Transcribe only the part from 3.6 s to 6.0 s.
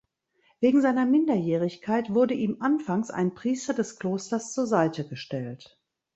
des Klosters zur Seite gestellt.